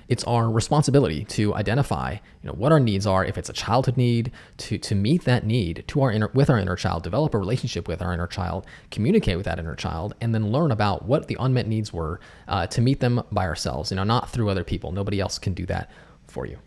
It's 0.08 0.22
our 0.24 0.48
responsibility 0.48 1.24
to 1.24 1.52
identify, 1.54 2.12
you 2.12 2.46
know, 2.48 2.52
what 2.52 2.70
our 2.70 2.78
needs 2.78 3.06
are. 3.06 3.24
If 3.24 3.36
it's 3.36 3.48
a 3.48 3.52
childhood 3.52 3.96
need, 3.96 4.30
to 4.58 4.78
to 4.78 4.94
meet 4.94 5.24
that 5.24 5.44
need 5.44 5.84
to 5.88 6.02
our 6.02 6.12
inner 6.12 6.28
with 6.32 6.48
our 6.48 6.58
inner 6.58 6.76
child, 6.76 7.02
develop 7.02 7.34
a 7.34 7.38
relationship 7.38 7.88
with 7.88 8.00
our 8.00 8.14
inner 8.14 8.28
child, 8.28 8.66
communicate 8.90 9.36
with 9.36 9.46
that 9.46 9.58
inner 9.58 9.74
child, 9.74 10.14
and 10.20 10.34
then 10.34 10.52
learn 10.52 10.70
about 10.70 11.04
what 11.04 11.26
the 11.26 11.36
unmet 11.40 11.66
needs 11.66 11.92
were 11.92 12.20
uh, 12.48 12.66
to 12.68 12.80
meet 12.80 13.00
them 13.00 13.22
by 13.32 13.46
ourselves. 13.46 13.90
You 13.90 13.96
know, 13.96 14.04
not 14.04 14.30
through 14.30 14.48
other 14.48 14.64
people. 14.64 14.92
Nobody 14.92 15.20
else 15.20 15.38
can 15.38 15.52
do 15.52 15.66
that 15.66 15.90
for 16.28 16.46
you. 16.46 16.58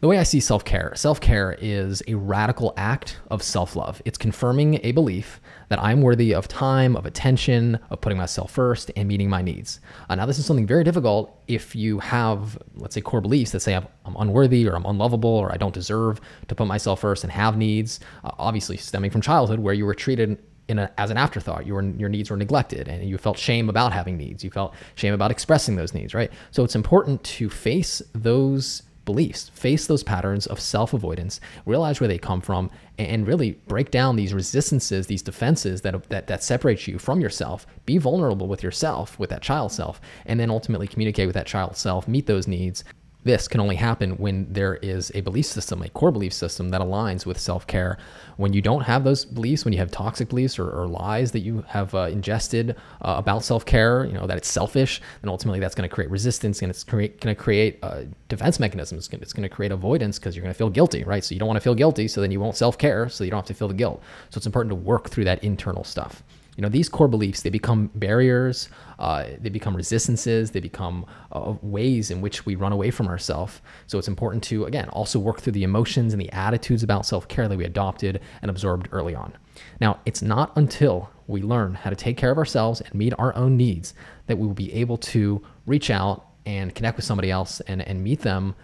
The 0.00 0.06
way 0.06 0.18
I 0.18 0.22
see 0.22 0.38
self 0.38 0.64
care, 0.64 0.92
self 0.94 1.20
care 1.20 1.56
is 1.60 2.04
a 2.06 2.14
radical 2.14 2.72
act 2.76 3.18
of 3.32 3.42
self 3.42 3.74
love. 3.74 4.00
It's 4.04 4.16
confirming 4.16 4.78
a 4.84 4.92
belief 4.92 5.40
that 5.70 5.82
I'm 5.82 6.02
worthy 6.02 6.32
of 6.32 6.46
time, 6.46 6.94
of 6.94 7.04
attention, 7.04 7.80
of 7.90 8.00
putting 8.00 8.16
myself 8.16 8.52
first, 8.52 8.92
and 8.94 9.08
meeting 9.08 9.28
my 9.28 9.42
needs. 9.42 9.80
Uh, 10.08 10.14
now, 10.14 10.24
this 10.24 10.38
is 10.38 10.46
something 10.46 10.68
very 10.68 10.84
difficult 10.84 11.42
if 11.48 11.74
you 11.74 11.98
have, 11.98 12.56
let's 12.76 12.94
say, 12.94 13.00
core 13.00 13.20
beliefs 13.20 13.50
that 13.50 13.60
say 13.60 13.74
I'm, 13.74 13.86
unworthy 14.16 14.68
or 14.68 14.76
I'm 14.76 14.86
unlovable 14.86 15.30
or 15.30 15.52
I 15.52 15.56
don't 15.56 15.74
deserve 15.74 16.20
to 16.46 16.54
put 16.54 16.68
myself 16.68 17.00
first 17.00 17.24
and 17.24 17.32
have 17.32 17.56
needs, 17.56 17.98
uh, 18.22 18.30
obviously 18.38 18.76
stemming 18.76 19.10
from 19.10 19.20
childhood 19.20 19.58
where 19.58 19.74
you 19.74 19.84
were 19.84 19.94
treated 19.94 20.38
a, 20.68 21.00
as 21.00 21.10
an 21.10 21.16
afterthought. 21.16 21.66
Your 21.66 21.82
needs 21.82 22.30
were 22.30 22.36
neglected 22.36 22.86
and 22.86 23.08
you 23.08 23.18
felt 23.18 23.36
shame 23.36 23.68
about 23.68 23.92
having 23.92 24.16
needs. 24.16 24.44
You 24.44 24.50
felt 24.50 24.74
shame 24.94 25.12
about 25.12 25.32
expressing 25.32 25.74
those 25.74 25.92
needs, 25.92 26.14
right? 26.14 26.30
So 26.52 26.62
it's 26.62 26.76
important 26.76 27.24
to 27.24 27.50
face 27.50 28.00
those 28.14 28.82
beliefs, 29.08 29.48
face 29.54 29.86
those 29.86 30.02
patterns 30.02 30.46
of 30.46 30.60
self 30.60 30.92
avoidance, 30.92 31.40
realize 31.64 31.98
where 31.98 32.08
they 32.08 32.18
come 32.18 32.42
from, 32.42 32.70
and 32.98 33.26
really 33.26 33.52
break 33.66 33.90
down 33.90 34.16
these 34.16 34.34
resistances, 34.34 35.06
these 35.06 35.22
defenses 35.22 35.80
that, 35.80 36.06
that, 36.10 36.26
that 36.26 36.44
separate 36.44 36.86
you 36.86 36.98
from 36.98 37.18
yourself. 37.18 37.66
Be 37.86 37.96
vulnerable 37.96 38.48
with 38.48 38.62
yourself, 38.62 39.18
with 39.18 39.30
that 39.30 39.40
child 39.40 39.72
self, 39.72 39.98
and 40.26 40.38
then 40.38 40.50
ultimately 40.50 40.86
communicate 40.86 41.26
with 41.26 41.34
that 41.36 41.46
child 41.46 41.78
self, 41.78 42.06
meet 42.06 42.26
those 42.26 42.46
needs, 42.46 42.84
this 43.24 43.48
can 43.48 43.60
only 43.60 43.76
happen 43.76 44.12
when 44.12 44.46
there 44.52 44.76
is 44.76 45.10
a 45.14 45.20
belief 45.22 45.46
system, 45.46 45.82
a 45.82 45.88
core 45.88 46.12
belief 46.12 46.32
system 46.32 46.68
that 46.70 46.80
aligns 46.80 47.26
with 47.26 47.38
self 47.38 47.66
care. 47.66 47.98
When 48.36 48.52
you 48.52 48.62
don't 48.62 48.82
have 48.82 49.02
those 49.02 49.24
beliefs, 49.24 49.64
when 49.64 49.72
you 49.72 49.80
have 49.80 49.90
toxic 49.90 50.28
beliefs 50.28 50.58
or, 50.58 50.70
or 50.70 50.86
lies 50.86 51.32
that 51.32 51.40
you 51.40 51.64
have 51.68 51.94
uh, 51.94 52.08
ingested 52.10 52.76
uh, 53.02 53.14
about 53.18 53.42
self 53.42 53.66
care, 53.66 54.04
you 54.04 54.12
know, 54.12 54.26
that 54.26 54.36
it's 54.36 54.48
selfish, 54.48 55.02
then 55.20 55.28
ultimately 55.28 55.58
that's 55.58 55.74
going 55.74 55.88
to 55.88 55.92
create 55.92 56.10
resistance 56.10 56.62
and 56.62 56.70
it's 56.70 56.84
going 56.84 57.10
to 57.10 57.34
create 57.34 57.78
uh, 57.82 58.02
defense 58.28 58.60
mechanisms. 58.60 59.08
It's 59.12 59.32
going 59.32 59.48
to 59.48 59.54
create 59.54 59.72
avoidance 59.72 60.18
because 60.18 60.36
you're 60.36 60.44
going 60.44 60.54
to 60.54 60.58
feel 60.58 60.70
guilty, 60.70 61.02
right? 61.02 61.24
So 61.24 61.34
you 61.34 61.40
don't 61.40 61.48
want 61.48 61.56
to 61.56 61.64
feel 61.64 61.74
guilty, 61.74 62.06
so 62.06 62.20
then 62.20 62.30
you 62.30 62.40
won't 62.40 62.56
self 62.56 62.78
care, 62.78 63.08
so 63.08 63.24
you 63.24 63.30
don't 63.30 63.38
have 63.38 63.46
to 63.46 63.54
feel 63.54 63.68
the 63.68 63.74
guilt. 63.74 64.00
So 64.30 64.38
it's 64.38 64.46
important 64.46 64.70
to 64.70 64.76
work 64.76 65.10
through 65.10 65.24
that 65.24 65.42
internal 65.42 65.82
stuff 65.82 66.22
you 66.58 66.62
know 66.62 66.68
these 66.68 66.88
core 66.88 67.08
beliefs 67.08 67.42
they 67.42 67.50
become 67.50 67.88
barriers 67.94 68.68
uh, 68.98 69.24
they 69.40 69.48
become 69.48 69.76
resistances 69.76 70.50
they 70.50 70.60
become 70.60 71.06
uh, 71.32 71.54
ways 71.62 72.10
in 72.10 72.20
which 72.20 72.44
we 72.44 72.56
run 72.56 72.72
away 72.72 72.90
from 72.90 73.06
ourselves 73.06 73.62
so 73.86 73.96
it's 73.96 74.08
important 74.08 74.42
to 74.42 74.64
again 74.64 74.88
also 74.88 75.18
work 75.20 75.40
through 75.40 75.52
the 75.52 75.62
emotions 75.62 76.12
and 76.12 76.20
the 76.20 76.30
attitudes 76.32 76.82
about 76.82 77.06
self-care 77.06 77.48
that 77.48 77.56
we 77.56 77.64
adopted 77.64 78.20
and 78.42 78.50
absorbed 78.50 78.88
early 78.92 79.14
on. 79.14 79.32
Now 79.80 80.00
it's 80.04 80.20
not 80.20 80.56
until 80.56 81.10
we 81.28 81.42
learn 81.42 81.74
how 81.74 81.90
to 81.90 81.96
take 81.96 82.16
care 82.16 82.32
of 82.32 82.38
ourselves 82.38 82.80
and 82.80 82.92
meet 82.94 83.14
our 83.18 83.34
own 83.36 83.56
needs 83.56 83.94
that 84.26 84.36
we 84.36 84.46
will 84.46 84.54
be 84.54 84.72
able 84.72 84.98
to 84.98 85.40
reach 85.66 85.90
out 85.90 86.26
and 86.44 86.74
connect 86.74 86.96
with 86.96 87.04
somebody 87.04 87.30
else 87.30 87.60
and, 87.60 87.82
and 87.82 88.02
meet 88.02 88.20
them 88.20 88.54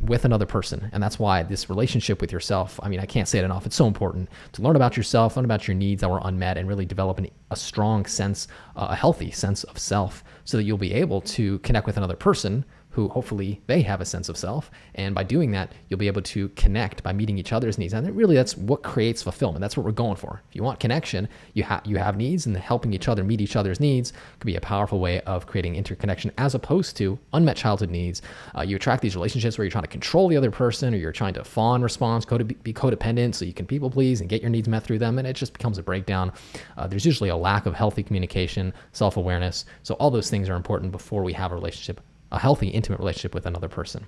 with 0.00 0.24
another 0.24 0.46
person. 0.46 0.88
And 0.92 1.02
that's 1.02 1.18
why 1.18 1.42
this 1.42 1.68
relationship 1.68 2.20
with 2.20 2.32
yourself, 2.32 2.78
I 2.82 2.88
mean, 2.88 3.00
I 3.00 3.06
can't 3.06 3.28
say 3.28 3.38
it 3.38 3.44
enough. 3.44 3.66
It's 3.66 3.76
so 3.76 3.86
important 3.86 4.28
to 4.52 4.62
learn 4.62 4.76
about 4.76 4.96
yourself, 4.96 5.36
learn 5.36 5.44
about 5.44 5.66
your 5.66 5.74
needs 5.74 6.00
that 6.00 6.10
were 6.10 6.20
unmet, 6.22 6.56
and 6.56 6.68
really 6.68 6.86
develop 6.86 7.18
an, 7.18 7.28
a 7.50 7.56
strong 7.56 8.06
sense, 8.06 8.48
uh, 8.76 8.88
a 8.90 8.96
healthy 8.96 9.30
sense 9.30 9.64
of 9.64 9.78
self 9.78 10.24
so 10.44 10.56
that 10.56 10.64
you'll 10.64 10.78
be 10.78 10.94
able 10.94 11.20
to 11.22 11.58
connect 11.60 11.86
with 11.86 11.96
another 11.96 12.16
person 12.16 12.64
who 12.90 13.08
hopefully 13.08 13.60
they 13.66 13.82
have 13.82 14.00
a 14.00 14.04
sense 14.04 14.28
of 14.28 14.36
self. 14.36 14.70
And 14.94 15.14
by 15.14 15.22
doing 15.22 15.50
that, 15.52 15.72
you'll 15.88 15.98
be 15.98 16.06
able 16.06 16.22
to 16.22 16.48
connect 16.50 17.02
by 17.02 17.12
meeting 17.12 17.38
each 17.38 17.52
other's 17.52 17.78
needs. 17.78 17.92
And 17.92 18.16
really, 18.16 18.34
that's 18.34 18.56
what 18.56 18.82
creates 18.82 19.22
fulfillment. 19.22 19.60
That's 19.60 19.76
what 19.76 19.86
we're 19.86 19.92
going 19.92 20.16
for. 20.16 20.42
If 20.48 20.56
you 20.56 20.62
want 20.62 20.80
connection, 20.80 21.28
you 21.54 21.62
have 21.64 21.82
you 21.84 21.96
have 21.96 22.16
needs, 22.16 22.46
and 22.46 22.56
helping 22.56 22.92
each 22.92 23.08
other 23.08 23.22
meet 23.22 23.40
each 23.40 23.56
other's 23.56 23.80
needs 23.80 24.12
could 24.40 24.46
be 24.46 24.56
a 24.56 24.60
powerful 24.60 25.00
way 25.00 25.20
of 25.22 25.46
creating 25.46 25.76
interconnection, 25.76 26.32
as 26.38 26.54
opposed 26.54 26.96
to 26.96 27.18
unmet 27.32 27.56
childhood 27.56 27.90
needs. 27.90 28.22
Uh, 28.56 28.62
you 28.62 28.76
attract 28.76 29.02
these 29.02 29.14
relationships 29.14 29.58
where 29.58 29.64
you're 29.64 29.70
trying 29.70 29.84
to 29.84 29.88
control 29.88 30.28
the 30.28 30.36
other 30.36 30.50
person, 30.50 30.94
or 30.94 30.96
you're 30.96 31.12
trying 31.12 31.34
to 31.34 31.44
fawn 31.44 31.82
response, 31.82 32.24
be 32.24 32.72
codependent, 32.72 33.34
so 33.34 33.44
you 33.44 33.52
can 33.52 33.66
people 33.66 33.90
please 33.90 34.20
and 34.20 34.28
get 34.28 34.42
your 34.42 34.50
needs 34.50 34.68
met 34.68 34.82
through 34.82 34.98
them, 34.98 35.18
and 35.18 35.26
it 35.26 35.34
just 35.34 35.52
becomes 35.52 35.78
a 35.78 35.82
breakdown. 35.82 36.32
Uh, 36.76 36.86
there's 36.86 37.06
usually 37.06 37.30
a 37.30 37.36
lack 37.36 37.66
of 37.66 37.74
healthy 37.74 38.02
communication, 38.02 38.72
self 38.92 39.16
awareness. 39.16 39.66
So 39.82 39.94
all 39.94 40.10
those 40.10 40.30
things 40.30 40.48
are 40.48 40.56
important 40.56 40.90
before 40.90 41.22
we 41.22 41.32
have 41.34 41.52
a 41.52 41.54
relationship 41.54 42.00
a 42.30 42.38
healthy, 42.38 42.68
intimate 42.68 42.98
relationship 42.98 43.34
with 43.34 43.46
another 43.46 43.68
person. 43.68 44.06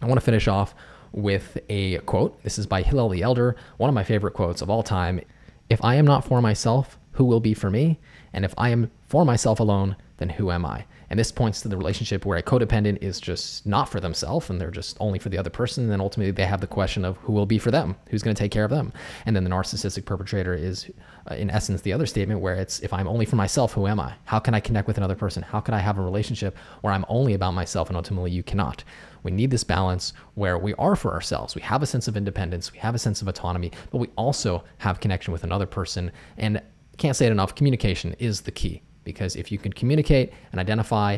I 0.00 0.06
want 0.06 0.18
to 0.20 0.24
finish 0.24 0.48
off 0.48 0.74
with 1.12 1.58
a 1.68 1.98
quote. 1.98 2.42
This 2.42 2.58
is 2.58 2.66
by 2.66 2.82
Hillel 2.82 3.08
the 3.08 3.22
Elder, 3.22 3.56
one 3.78 3.88
of 3.88 3.94
my 3.94 4.04
favorite 4.04 4.34
quotes 4.34 4.62
of 4.62 4.70
all 4.70 4.82
time. 4.82 5.20
If 5.70 5.82
I 5.82 5.94
am 5.94 6.04
not 6.04 6.24
for 6.24 6.42
myself, 6.42 6.98
who 7.12 7.24
will 7.24 7.40
be 7.40 7.54
for 7.54 7.70
me? 7.70 7.98
And 8.32 8.44
if 8.44 8.54
I 8.58 8.68
am 8.68 8.90
for 9.08 9.24
myself 9.24 9.58
alone, 9.58 9.96
then 10.18 10.28
who 10.28 10.50
am 10.50 10.66
I? 10.66 10.84
And 11.10 11.18
this 11.18 11.30
points 11.30 11.60
to 11.62 11.68
the 11.68 11.76
relationship 11.76 12.24
where 12.24 12.38
a 12.38 12.42
codependent 12.42 12.98
is 13.02 13.20
just 13.20 13.66
not 13.66 13.88
for 13.88 14.00
themselves 14.00 14.50
and 14.50 14.60
they're 14.60 14.70
just 14.70 14.96
only 15.00 15.18
for 15.18 15.28
the 15.28 15.38
other 15.38 15.50
person. 15.50 15.84
And 15.84 15.92
then 15.92 16.00
ultimately 16.00 16.32
they 16.32 16.46
have 16.46 16.60
the 16.60 16.66
question 16.66 17.04
of 17.04 17.16
who 17.18 17.32
will 17.32 17.46
be 17.46 17.58
for 17.58 17.70
them, 17.70 17.96
who's 18.08 18.22
going 18.22 18.34
to 18.34 18.40
take 18.40 18.52
care 18.52 18.64
of 18.64 18.70
them. 18.70 18.92
And 19.24 19.36
then 19.36 19.44
the 19.44 19.50
narcissistic 19.50 20.04
perpetrator 20.04 20.54
is, 20.54 20.90
uh, 21.30 21.34
in 21.34 21.50
essence, 21.50 21.82
the 21.82 21.92
other 21.92 22.06
statement 22.06 22.40
where 22.40 22.56
it's 22.56 22.80
if 22.80 22.92
I'm 22.92 23.08
only 23.08 23.24
for 23.24 23.36
myself, 23.36 23.72
who 23.72 23.86
am 23.86 24.00
I? 24.00 24.14
How 24.24 24.38
can 24.38 24.54
I 24.54 24.60
connect 24.60 24.88
with 24.88 24.98
another 24.98 25.14
person? 25.14 25.42
How 25.42 25.60
can 25.60 25.74
I 25.74 25.78
have 25.78 25.98
a 25.98 26.02
relationship 26.02 26.56
where 26.80 26.92
I'm 26.92 27.04
only 27.08 27.34
about 27.34 27.54
myself 27.54 27.88
and 27.88 27.96
ultimately 27.96 28.30
you 28.30 28.42
cannot? 28.42 28.82
We 29.22 29.30
need 29.30 29.50
this 29.50 29.64
balance 29.64 30.12
where 30.34 30.58
we 30.58 30.74
are 30.74 30.96
for 30.96 31.12
ourselves. 31.12 31.54
We 31.54 31.62
have 31.62 31.82
a 31.82 31.86
sense 31.86 32.06
of 32.08 32.16
independence, 32.16 32.72
we 32.72 32.78
have 32.78 32.94
a 32.94 32.98
sense 32.98 33.22
of 33.22 33.28
autonomy, 33.28 33.72
but 33.90 33.98
we 33.98 34.08
also 34.16 34.64
have 34.78 35.00
connection 35.00 35.32
with 35.32 35.44
another 35.44 35.66
person. 35.66 36.12
And 36.36 36.62
can't 36.96 37.16
say 37.16 37.26
it 37.26 37.32
enough 37.32 37.54
communication 37.54 38.14
is 38.18 38.42
the 38.42 38.52
key 38.52 38.82
because 39.06 39.36
if 39.36 39.50
you 39.50 39.56
can 39.56 39.72
communicate 39.72 40.34
and 40.52 40.60
identify 40.60 41.16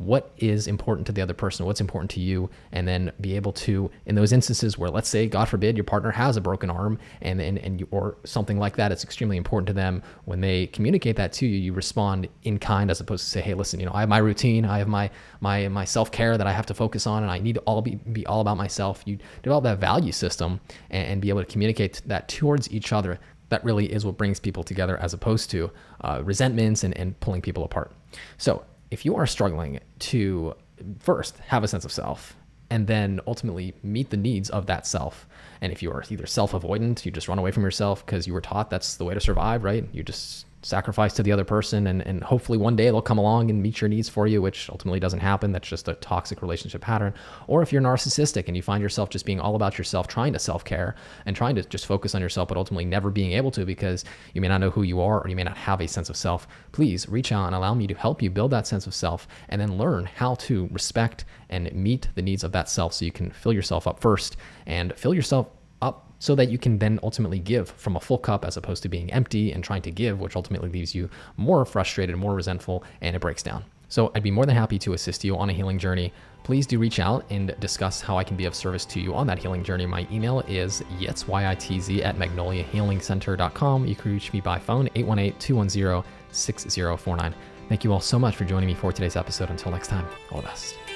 what 0.00 0.32
is 0.38 0.66
important 0.66 1.06
to 1.06 1.12
the 1.12 1.20
other 1.20 1.34
person, 1.34 1.66
what's 1.66 1.80
important 1.80 2.10
to 2.10 2.20
you, 2.20 2.48
and 2.72 2.88
then 2.88 3.12
be 3.20 3.36
able 3.36 3.52
to, 3.52 3.90
in 4.06 4.14
those 4.14 4.32
instances 4.32 4.78
where, 4.78 4.88
let's 4.88 5.10
say, 5.10 5.26
God 5.26 5.46
forbid, 5.46 5.76
your 5.76 5.84
partner 5.84 6.10
has 6.10 6.38
a 6.38 6.40
broken 6.40 6.70
arm 6.70 6.98
and, 7.20 7.38
and, 7.38 7.58
and 7.58 7.80
you, 7.80 7.88
or 7.90 8.16
something 8.24 8.58
like 8.58 8.76
that, 8.76 8.92
it's 8.92 9.04
extremely 9.04 9.36
important 9.36 9.66
to 9.66 9.74
them. 9.74 10.02
When 10.24 10.40
they 10.40 10.68
communicate 10.68 11.16
that 11.16 11.34
to 11.34 11.46
you, 11.46 11.58
you 11.58 11.74
respond 11.74 12.28
in 12.44 12.58
kind 12.58 12.90
as 12.90 13.00
opposed 13.00 13.24
to 13.24 13.30
say, 13.30 13.42
hey, 13.42 13.52
listen, 13.52 13.78
you 13.78 13.84
know, 13.84 13.92
I 13.92 14.00
have 14.00 14.08
my 14.08 14.18
routine, 14.18 14.64
I 14.64 14.78
have 14.78 14.88
my 14.88 15.10
my 15.40 15.68
my 15.68 15.84
self 15.84 16.10
care 16.10 16.38
that 16.38 16.46
I 16.46 16.52
have 16.52 16.66
to 16.66 16.74
focus 16.74 17.06
on, 17.06 17.22
and 17.22 17.30
I 17.30 17.38
need 17.38 17.56
to 17.56 17.60
all 17.62 17.82
be, 17.82 17.96
be 17.96 18.24
all 18.24 18.40
about 18.40 18.56
myself. 18.56 19.02
You 19.04 19.18
develop 19.42 19.64
that 19.64 19.80
value 19.80 20.12
system 20.12 20.60
and, 20.88 21.06
and 21.08 21.20
be 21.20 21.28
able 21.28 21.40
to 21.40 21.50
communicate 21.52 22.00
that 22.06 22.26
towards 22.26 22.70
each 22.72 22.92
other 22.94 23.18
that 23.50 23.64
really 23.64 23.92
is 23.92 24.04
what 24.04 24.16
brings 24.16 24.40
people 24.40 24.62
together 24.62 24.96
as 24.96 25.12
opposed 25.12 25.50
to 25.50 25.70
uh, 26.02 26.22
resentments 26.24 26.82
and, 26.82 26.96
and 26.96 27.18
pulling 27.20 27.42
people 27.42 27.64
apart. 27.64 27.92
So 28.38 28.64
if 28.90 29.04
you 29.04 29.16
are 29.16 29.26
struggling 29.26 29.80
to 29.98 30.54
first 30.98 31.38
have 31.46 31.62
a 31.62 31.68
sense 31.68 31.84
of 31.84 31.92
self 31.92 32.36
and 32.70 32.86
then 32.86 33.20
ultimately 33.26 33.74
meet 33.82 34.10
the 34.10 34.16
needs 34.16 34.48
of 34.48 34.66
that 34.66 34.86
self. 34.86 35.26
And 35.60 35.72
if 35.72 35.82
you 35.82 35.90
are 35.90 36.04
either 36.08 36.26
self 36.26 36.52
avoidant, 36.52 37.04
you 37.04 37.10
just 37.10 37.28
run 37.28 37.38
away 37.38 37.50
from 37.50 37.64
yourself 37.64 38.06
because 38.06 38.26
you 38.26 38.32
were 38.32 38.40
taught 38.40 38.70
that's 38.70 38.96
the 38.96 39.04
way 39.04 39.14
to 39.14 39.20
survive, 39.20 39.64
right? 39.64 39.86
You 39.92 40.02
just 40.02 40.46
sacrifice 40.62 41.14
to 41.14 41.22
the 41.22 41.32
other 41.32 41.44
person 41.44 41.86
and, 41.86 42.06
and 42.06 42.22
hopefully 42.22 42.58
one 42.58 42.76
day 42.76 42.84
they'll 42.84 43.00
come 43.00 43.18
along 43.18 43.50
and 43.50 43.62
meet 43.62 43.80
your 43.80 43.88
needs 43.88 44.08
for 44.08 44.26
you 44.26 44.42
which 44.42 44.68
ultimately 44.70 45.00
doesn't 45.00 45.20
happen. 45.20 45.52
That's 45.52 45.68
just 45.68 45.88
a 45.88 45.94
toxic 45.94 46.42
relationship 46.42 46.82
pattern. 46.82 47.14
Or 47.46 47.62
if 47.62 47.72
you're 47.72 47.82
narcissistic 47.82 48.46
and 48.46 48.56
you 48.56 48.62
find 48.62 48.82
yourself 48.82 49.08
just 49.08 49.24
being 49.24 49.40
all 49.40 49.56
about 49.56 49.78
yourself 49.78 50.06
trying 50.06 50.32
to 50.34 50.38
self-care 50.38 50.94
and 51.24 51.34
trying 51.34 51.54
to 51.56 51.62
just 51.62 51.86
focus 51.86 52.14
on 52.14 52.20
yourself 52.20 52.48
but 52.48 52.58
ultimately 52.58 52.84
never 52.84 53.10
being 53.10 53.32
able 53.32 53.50
to 53.52 53.64
because 53.64 54.04
you 54.34 54.40
may 54.40 54.48
not 54.48 54.60
know 54.60 54.70
who 54.70 54.82
you 54.82 55.00
are 55.00 55.20
or 55.20 55.28
you 55.28 55.36
may 55.36 55.44
not 55.44 55.56
have 55.56 55.80
a 55.80 55.88
sense 55.88 56.10
of 56.10 56.16
self 56.16 56.46
please 56.72 57.08
reach 57.08 57.32
out 57.32 57.46
and 57.46 57.54
allow 57.54 57.74
me 57.74 57.86
to 57.86 57.94
help 57.94 58.20
you 58.20 58.30
build 58.30 58.50
that 58.50 58.66
sense 58.66 58.86
of 58.86 58.94
self 58.94 59.26
and 59.48 59.60
then 59.60 59.78
learn 59.78 60.04
how 60.04 60.34
to 60.34 60.68
respect 60.70 61.24
and 61.48 61.72
meet 61.72 62.08
the 62.14 62.22
needs 62.22 62.44
of 62.44 62.52
that 62.52 62.68
self 62.68 62.92
so 62.92 63.04
you 63.04 63.12
can 63.12 63.30
fill 63.30 63.52
yourself 63.52 63.86
up 63.86 64.00
first 64.00 64.36
and 64.66 64.94
fill 64.96 65.14
yourself 65.14 65.48
up 65.80 66.09
so 66.20 66.36
that 66.36 66.50
you 66.50 66.58
can 66.58 66.78
then 66.78 67.00
ultimately 67.02 67.40
give 67.40 67.70
from 67.70 67.96
a 67.96 68.00
full 68.00 68.18
cup 68.18 68.44
as 68.44 68.56
opposed 68.56 68.84
to 68.84 68.88
being 68.88 69.12
empty 69.12 69.50
and 69.50 69.64
trying 69.64 69.82
to 69.82 69.90
give, 69.90 70.20
which 70.20 70.36
ultimately 70.36 70.68
leaves 70.68 70.94
you 70.94 71.10
more 71.36 71.64
frustrated, 71.64 72.14
more 72.16 72.34
resentful, 72.34 72.84
and 73.00 73.16
it 73.16 73.18
breaks 73.18 73.42
down. 73.42 73.64
So 73.88 74.12
I'd 74.14 74.22
be 74.22 74.30
more 74.30 74.46
than 74.46 74.54
happy 74.54 74.78
to 74.78 74.92
assist 74.92 75.24
you 75.24 75.36
on 75.36 75.50
a 75.50 75.52
healing 75.52 75.78
journey. 75.78 76.12
Please 76.44 76.64
do 76.66 76.78
reach 76.78 77.00
out 77.00 77.24
and 77.30 77.54
discuss 77.58 78.00
how 78.00 78.16
I 78.16 78.24
can 78.24 78.36
be 78.36 78.44
of 78.44 78.54
service 78.54 78.84
to 78.86 79.00
you 79.00 79.12
on 79.14 79.26
that 79.26 79.40
healing 79.40 79.64
journey. 79.64 79.84
My 79.84 80.06
email 80.12 80.44
is 80.46 80.80
yitz, 80.98 81.26
Y-I-T-Z, 81.26 82.04
at 82.04 82.16
magnoliahealingcenter.com. 82.16 83.86
You 83.86 83.96
can 83.96 84.12
reach 84.12 84.32
me 84.32 84.40
by 84.40 84.60
phone, 84.60 84.88
818-210-6049. 84.90 87.34
Thank 87.68 87.84
you 87.84 87.92
all 87.92 88.00
so 88.00 88.18
much 88.18 88.36
for 88.36 88.44
joining 88.44 88.68
me 88.68 88.74
for 88.74 88.92
today's 88.92 89.16
episode. 89.16 89.50
Until 89.50 89.72
next 89.72 89.88
time, 89.88 90.06
all 90.30 90.40
the 90.40 90.48
best. 90.48 90.89